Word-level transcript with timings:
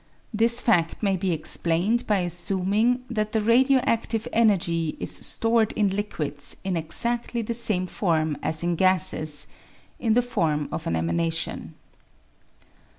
This 0.33 0.61
fadl 0.63 0.95
may 1.03 1.15
be 1.15 1.31
ex 1.31 1.57
plained 1.57 2.07
by 2.07 2.21
assuming 2.21 3.03
that 3.07 3.33
the 3.33 3.39
radio 3.41 3.81
adtive 3.81 4.25
energy 4.33 4.97
is 4.99 5.15
stored 5.15 5.73
in 5.73 5.89
liquids 5.89 6.57
in 6.63 6.75
exadtly 6.75 7.43
the 7.45 7.53
same 7.53 7.85
form 7.85 8.35
as 8.41 8.63
in 8.63 8.75
gases 8.75 9.45
(in 9.99 10.15
the 10.15 10.23
form 10.23 10.69
of 10.71 10.87
an 10.87 10.95
emanation). 10.95 11.75